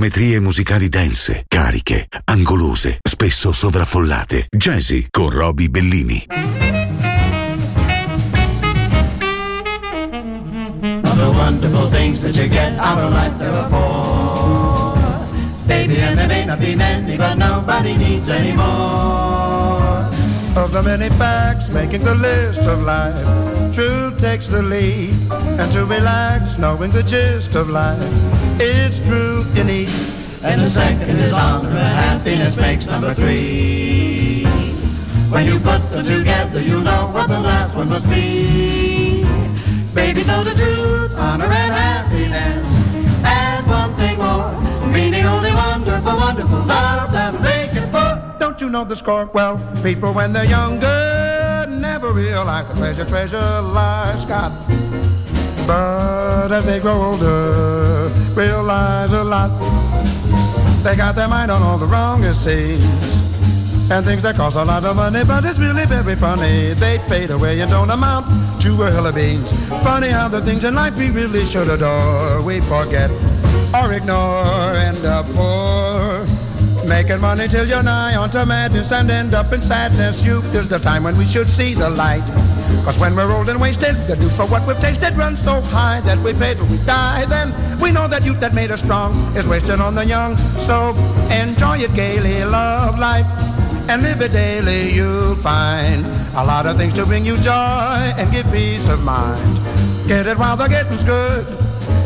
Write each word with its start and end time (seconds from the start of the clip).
Geometrie 0.00 0.40
musicali 0.40 0.88
dense, 0.88 1.44
cariche, 1.46 2.06
angolose, 2.24 3.00
spesso 3.06 3.52
sovraffollate. 3.52 4.46
Jazzy 4.48 5.08
con 5.10 5.28
Roby 5.28 5.68
Bellini. 5.68 6.24
the 10.86 11.30
wonderful 11.34 11.90
things 11.90 12.22
that 12.22 12.34
you 12.34 12.48
get 12.48 12.78
out 12.78 12.96
of 12.98 13.12
life 13.12 13.36
there 13.36 13.52
are 13.52 13.68
four. 13.68 14.96
Baby, 15.66 16.00
and 16.00 16.16
there 16.16 16.28
may 16.28 16.46
not 16.46 16.58
be 16.58 16.74
many, 16.74 17.18
but 17.18 17.36
nobody 17.36 17.94
needs 17.98 18.30
any 18.30 18.52
more. 18.52 19.49
Of 20.56 20.72
the 20.72 20.82
many 20.82 21.08
facts 21.10 21.70
making 21.70 22.02
the 22.02 22.14
list 22.16 22.62
of 22.62 22.82
life, 22.82 23.24
truth 23.72 24.18
takes 24.18 24.48
the 24.48 24.62
lead. 24.62 25.14
And 25.30 25.70
to 25.72 25.84
relax, 25.84 26.58
knowing 26.58 26.90
the 26.90 27.04
gist 27.04 27.54
of 27.54 27.70
life, 27.70 27.98
it's 28.58 28.98
truth 29.06 29.56
you 29.56 29.64
need. 29.64 29.90
And 30.42 30.60
the 30.60 30.68
second 30.68 31.18
is 31.20 31.32
honor, 31.32 31.68
and 31.68 31.78
happiness 31.78 32.56
makes 32.56 32.86
number 32.86 33.14
three. 33.14 34.44
When 35.30 35.46
you 35.46 35.60
put 35.60 35.88
them 35.90 36.04
together, 36.04 36.60
you 36.60 36.80
know 36.82 37.10
what 37.14 37.28
the 37.28 37.38
last 37.38 37.76
one 37.76 37.88
must 37.88 38.08
be. 38.08 39.22
Baby, 39.94 40.22
so 40.22 40.42
the 40.42 40.54
truth, 40.54 41.14
honor, 41.16 41.44
and 41.44 41.72
happiness. 41.72 42.66
And 43.24 43.66
one 43.68 43.92
thing 43.94 44.18
more, 44.18 44.90
meaning 44.92 45.24
only 45.26 45.52
wonderful, 45.52 46.16
wonderful 46.16 46.58
love 46.64 47.12
that'll 47.12 47.40
you 48.60 48.68
know 48.68 48.84
the 48.84 48.96
score? 48.96 49.26
Well, 49.32 49.56
people 49.82 50.12
when 50.12 50.32
they're 50.32 50.44
younger 50.44 51.66
never 51.68 52.12
realize 52.12 52.66
the 52.68 52.74
pleasure, 52.74 53.04
treasure 53.04 53.62
life's 53.62 54.24
got. 54.24 54.52
But 55.66 56.52
as 56.52 56.66
they 56.66 56.80
grow 56.80 57.00
older, 57.00 58.10
realize 58.34 59.12
a 59.12 59.24
lot. 59.24 59.50
They 60.82 60.96
got 60.96 61.14
their 61.14 61.28
mind 61.28 61.50
on 61.50 61.62
all 61.62 61.78
the 61.78 61.86
wrongest 61.86 62.44
things 62.44 62.84
and 63.90 64.04
things 64.04 64.22
that 64.22 64.36
cost 64.36 64.56
a 64.56 64.64
lot 64.64 64.84
of 64.84 64.96
money, 64.96 65.22
but 65.26 65.44
it's 65.44 65.58
really 65.58 65.86
very 65.86 66.14
funny. 66.16 66.72
They 66.74 66.98
fade 67.08 67.30
away 67.30 67.60
and 67.60 67.70
don't 67.70 67.90
amount 67.90 68.26
to 68.62 68.82
a 68.82 68.90
hill 68.90 69.06
of 69.06 69.14
beans. 69.14 69.52
Funny 69.82 70.08
how 70.08 70.28
the 70.28 70.40
things 70.40 70.64
in 70.64 70.74
life 70.74 70.96
we 70.96 71.10
really 71.10 71.44
should 71.44 71.68
adore, 71.68 72.42
we 72.42 72.60
forget 72.60 73.10
or 73.72 73.92
ignore, 73.92 74.74
and 74.74 75.04
up 75.04 75.26
poor. 75.34 76.29
Making 76.90 77.20
money 77.20 77.46
till 77.46 77.68
you're 77.68 77.84
nigh 77.84 78.16
onto 78.16 78.44
madness 78.44 78.90
and 78.90 79.08
end 79.08 79.32
up 79.32 79.52
in 79.52 79.62
sadness. 79.62 80.24
Youth 80.24 80.52
is 80.56 80.66
the 80.66 80.80
time 80.80 81.04
when 81.04 81.16
we 81.16 81.24
should 81.24 81.48
see 81.48 81.72
the 81.72 81.88
light. 81.88 82.24
Cause 82.84 82.98
when 82.98 83.14
we're 83.14 83.30
old 83.30 83.48
and 83.48 83.60
wasted, 83.60 83.94
the 84.08 84.16
due 84.16 84.28
for 84.28 84.44
what 84.46 84.66
we've 84.66 84.80
tasted 84.80 85.16
runs 85.16 85.40
so 85.40 85.60
high 85.60 86.00
that 86.00 86.18
we 86.18 86.32
pay 86.32 86.54
till 86.54 86.66
we 86.66 86.78
die. 86.78 87.26
Then 87.26 87.54
we 87.80 87.92
know 87.92 88.08
that 88.08 88.24
youth 88.24 88.40
that 88.40 88.54
made 88.54 88.72
us 88.72 88.82
strong 88.82 89.14
is 89.36 89.46
wasted 89.46 89.80
on 89.80 89.94
the 89.94 90.04
young. 90.04 90.36
So 90.58 90.90
enjoy 91.30 91.78
it 91.78 91.94
gaily, 91.94 92.44
love 92.44 92.98
life 92.98 93.26
and 93.88 94.02
live 94.02 94.20
it 94.20 94.32
daily, 94.32 94.90
you'll 94.90 95.36
find 95.36 96.04
a 96.34 96.44
lot 96.44 96.66
of 96.66 96.76
things 96.76 96.92
to 96.94 97.06
bring 97.06 97.24
you 97.24 97.36
joy 97.38 98.12
and 98.18 98.30
give 98.32 98.50
peace 98.50 98.88
of 98.88 99.04
mind. 99.04 99.58
Get 100.08 100.26
it 100.26 100.36
while 100.36 100.56
the 100.56 100.66
getting's 100.66 101.04
good. 101.04 101.59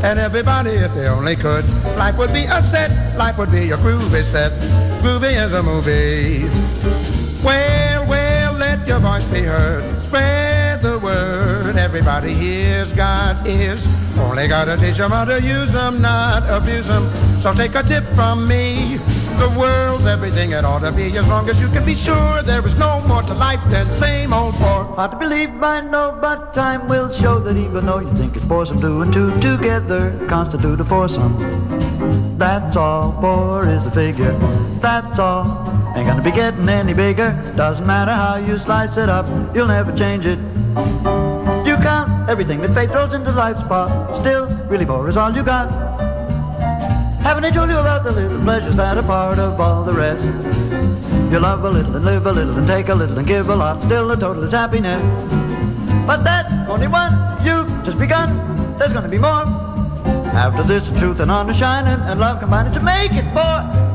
And 0.05 0.19
everybody, 0.19 0.71
if 0.71 0.95
they 0.95 1.09
only 1.09 1.35
could, 1.35 1.65
life 1.97 2.19
would 2.19 2.31
be 2.31 2.45
a 2.45 2.61
set, 2.61 2.91
life 3.17 3.39
would 3.39 3.51
be 3.51 3.71
a 3.71 3.77
groovy 3.79 4.23
set. 4.23 4.53
Groovy 5.01 5.33
as 5.33 5.55
a 5.55 5.63
movie. 5.63 6.45
Well, 7.43 8.07
well, 8.07 8.53
let 8.53 8.87
your 8.87 8.99
voice 8.99 9.25
be 9.25 9.41
heard. 9.41 9.83
Spread 10.05 10.83
the 10.83 10.99
word. 10.99 11.77
Everybody 11.79 12.35
hears 12.35 12.93
God 12.93 13.47
is. 13.47 13.89
Only 14.19 14.47
gotta 14.47 14.77
teach 14.77 14.99
them 14.99 15.11
how 15.11 15.25
to 15.25 15.41
use 15.41 15.73
them, 15.73 16.03
not 16.03 16.43
abuse 16.51 16.87
them. 16.87 17.09
So 17.41 17.55
take 17.55 17.75
a 17.75 17.83
tip 17.83 18.05
from 18.15 18.47
me. 18.47 18.99
The 19.38 19.53
world's 19.59 20.07
everything 20.07 20.53
it 20.53 20.64
ought 20.64 20.81
to 20.81 20.93
be 20.93 21.17
as 21.17 21.29
long 21.29 21.49
as 21.50 21.61
you 21.61 21.69
can 21.69 21.85
be 21.85 21.95
sure 21.95 22.43
there 22.43 22.64
is 22.64 22.79
no 22.79 23.00
more 23.07 23.23
to 23.23 23.35
life 23.35 23.62
than 23.69 23.91
same 23.93 24.33
old 24.33 24.55
four. 24.57 24.85
Hard 24.97 25.12
to 25.12 25.17
believe, 25.19 25.50
I 25.62 25.81
know, 25.81 26.19
but 26.21 26.55
time 26.55 26.87
will 26.88 27.12
show 27.12 27.38
that 27.41 27.57
even 27.57 27.87
though 27.87 27.99
you 27.99 28.14
think 28.14 28.37
it's 28.37 28.45
foursome, 28.47 28.79
two 28.81 29.03
and 29.03 29.12
two 29.12 29.31
together 29.41 30.25
constitute 30.29 30.81
a 30.81 30.85
foursome. 30.85 31.35
That's 32.38 32.76
all, 32.76 33.21
four 33.21 33.69
is 33.69 33.83
the 33.85 33.91
figure. 33.91 34.33
That's 34.81 35.19
all. 35.19 35.45
Ain't 35.97 36.07
gonna 36.07 36.23
be 36.23 36.33
getting 36.33 36.69
any 36.69 36.95
bigger. 36.95 37.31
Doesn't 37.57 37.87
matter 37.87 38.12
how 38.12 38.37
you 38.37 38.59
slice 38.59 38.97
it 38.97 39.09
up, 39.09 39.26
you'll 39.55 39.69
never 39.69 39.93
change 39.95 40.26
it. 40.26 40.38
You 41.67 41.76
count 41.76 42.29
everything 42.29 42.61
that 42.61 42.73
fate 42.73 42.91
throws 42.91 43.14
into 43.14 43.31
life's 43.33 43.62
pot. 43.64 44.14
Still, 44.17 44.47
really 44.69 44.85
four 44.85 45.09
is 45.09 45.17
all 45.17 45.33
you 45.33 45.43
got. 45.43 45.94
Haven't 47.25 47.47
I 47.47 47.50
told 47.50 47.71
you 47.71 47.78
about 47.78 48.04
the 48.04 48.12
little 48.12 48.38
pleasures 48.43 48.76
that 48.76 48.99
are 48.99 49.02
part 49.02 49.38
of 49.38 49.59
all 49.59 49.83
the 49.83 49.95
rest? 49.95 50.23
You 51.33 51.40
love 51.40 51.64
a 51.64 51.71
little 51.71 51.97
and 51.97 52.04
live 52.04 52.26
a 52.26 52.33
little 52.33 52.54
and 52.59 52.66
take 52.69 52.90
a 52.90 52.95
little 52.95 53.16
and 53.16 53.26
give 53.26 53.49
a 53.49 53.57
lot. 53.57 53.83
Still 53.83 54.09
the 54.09 54.14
total 54.14 54.43
is 54.43 54.52
happiness. 54.52 55.00
But 56.07 56.23
that's 56.23 56.52
only 56.69 56.87
one. 56.87 57.12
You've 57.43 57.66
just 57.83 57.99
begun. 57.99 58.28
There's 58.76 58.93
gonna 58.93 59.09
be 59.09 59.16
more. 59.16 59.47
After 60.37 60.62
this, 60.64 60.88
the 60.88 60.99
truth 60.99 61.21
and 61.21 61.31
honor 61.31 61.54
shining 61.54 61.99
and 62.09 62.21
love 62.21 62.40
combining 62.40 62.75
to 62.75 62.83
make 62.83 63.12
it 63.12 63.25
more. 63.33 63.94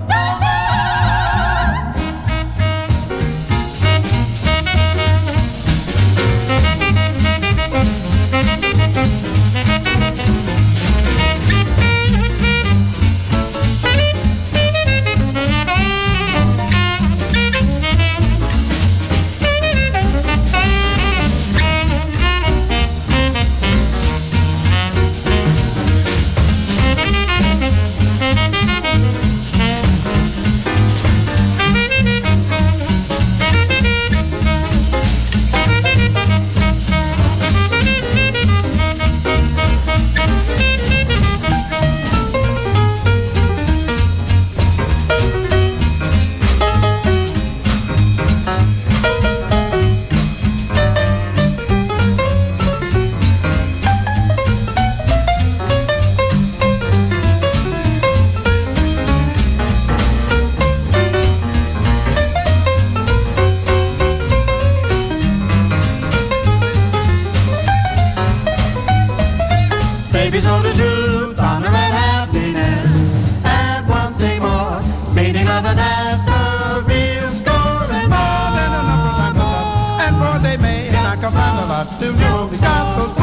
after 82.01 82.24
all 82.27 82.48
the 82.48 82.58
gossip. 82.58 83.18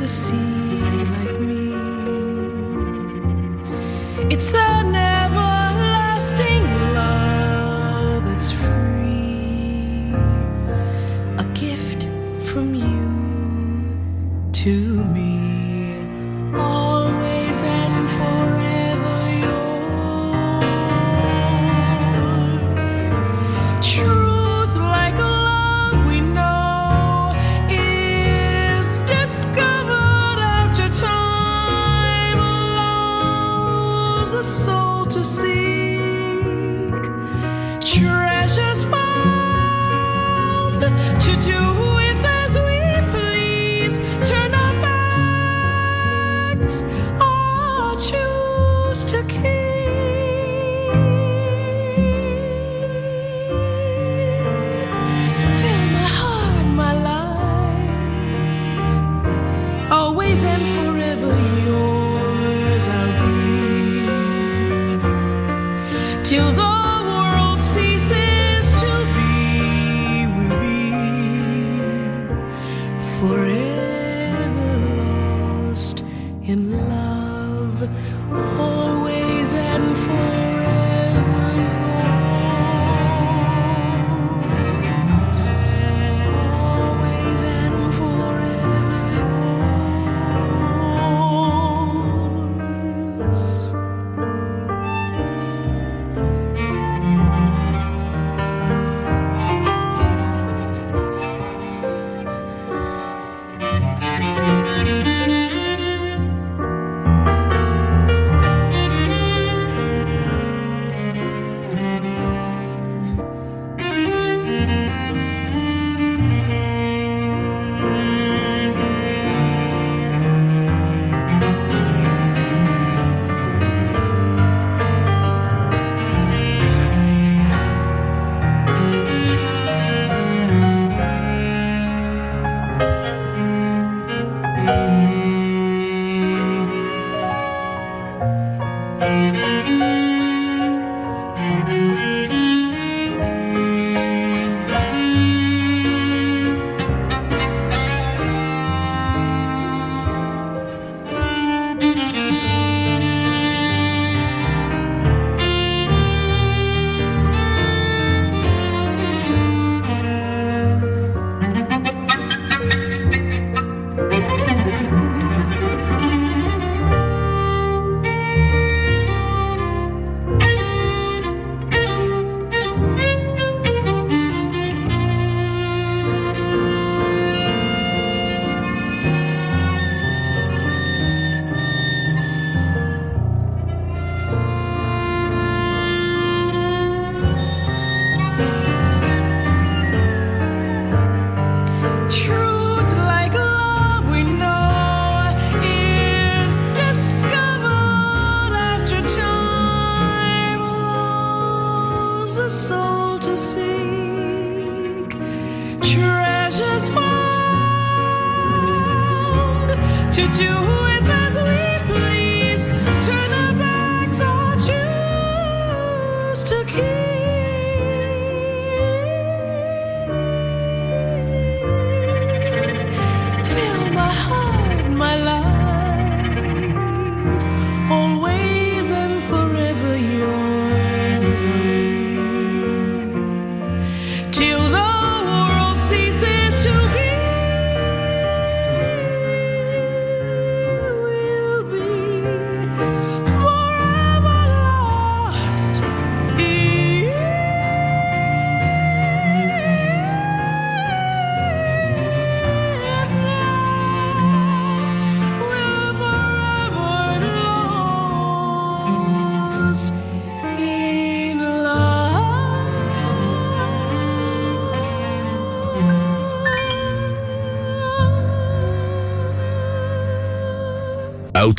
the 0.00 0.08
sea. 0.08 0.69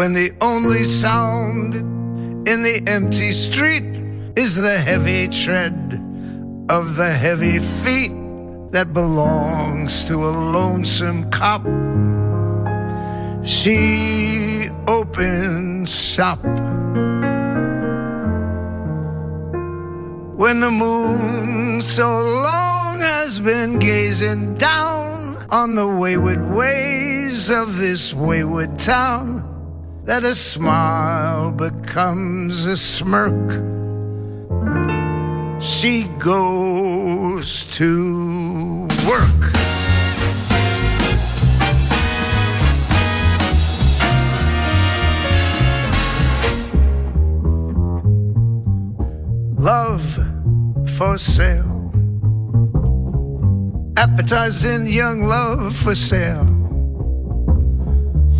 When 0.00 0.14
the 0.14 0.32
only 0.40 0.82
sound 0.82 1.74
in 2.48 2.62
the 2.62 2.82
empty 2.86 3.32
street 3.32 3.84
is 4.34 4.56
the 4.56 4.78
heavy 4.78 5.28
tread 5.28 5.76
of 6.70 6.96
the 6.96 7.12
heavy 7.12 7.58
feet 7.58 8.10
that 8.72 8.94
belongs 8.94 10.06
to 10.06 10.14
a 10.14 10.32
lonesome 10.56 11.28
cop. 11.28 11.62
She 13.46 14.68
opens 14.88 15.94
shop. 15.94 16.42
When 20.42 20.60
the 20.60 20.70
moon 20.70 21.82
so 21.82 22.24
long 22.24 23.00
has 23.00 23.38
been 23.38 23.78
gazing 23.78 24.54
down 24.54 25.46
on 25.50 25.74
the 25.74 25.86
wayward 25.86 26.54
ways 26.54 27.50
of 27.50 27.76
this 27.76 28.14
wayward 28.14 28.78
town 28.78 29.49
that 30.10 30.24
a 30.24 30.34
smile 30.34 31.52
becomes 31.52 32.64
a 32.64 32.76
smirk. 32.76 33.48
She 35.62 36.08
goes 36.18 37.64
to 37.78 38.88
work. 39.06 39.42
Love 49.60 50.02
for 50.96 51.16
sale. 51.18 51.92
Appetizing 53.96 54.88
young 54.88 55.22
love 55.28 55.72
for 55.72 55.94
sale. 55.94 56.49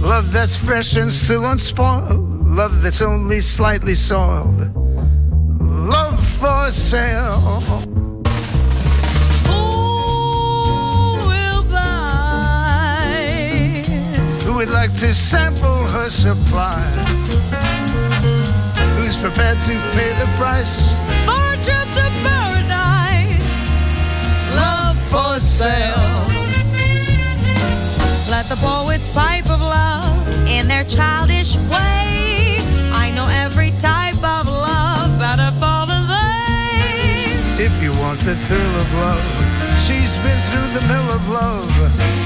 Love 0.00 0.32
that's 0.32 0.56
fresh 0.56 0.96
and 0.96 1.12
still 1.12 1.44
unspoiled. 1.44 2.46
Love 2.46 2.80
that's 2.82 3.02
only 3.02 3.38
slightly 3.38 3.94
soiled. 3.94 4.74
Love 5.60 6.18
for 6.26 6.68
sale. 6.68 7.60
Who 9.46 9.60
will 11.28 11.62
buy? 11.70 13.12
Who 14.44 14.54
would 14.54 14.70
like 14.70 14.92
to 15.00 15.12
sample 15.12 15.84
her 15.94 16.08
supply? 16.08 16.80
Who's 18.96 19.16
prepared 19.16 19.58
to 19.58 19.78
pay 19.92 20.12
the 20.18 20.26
price? 20.38 20.92
For 21.26 21.52
a 21.52 21.56
trip 21.62 21.88
to 21.96 22.10
paradise. 22.24 23.44
Love 24.56 24.96
for 25.10 25.38
sale. 25.38 26.26
Let 28.30 28.48
the 28.48 28.56
poets 28.56 29.08
pipe 29.10 29.49
love 29.70 30.48
in 30.48 30.66
their 30.66 30.84
childish 30.84 31.56
way. 31.72 32.58
I 33.04 33.12
know 33.14 33.28
every 33.44 33.70
type 33.78 34.20
of 34.36 34.42
love 34.46 35.10
better 35.18 35.50
for 35.62 35.80
the 35.90 36.00
they. 36.10 37.64
If 37.66 37.74
you 37.82 37.92
want 38.02 38.18
the 38.20 38.34
thrill 38.34 38.74
of 38.82 38.88
love, 39.06 39.26
she's 39.84 40.12
been 40.24 40.40
through 40.48 40.70
the 40.78 40.84
mill 40.90 41.08
of. 41.16 41.20
Love. 41.30 42.19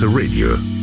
Masterclass 0.00 0.14
Radio. 0.14 0.79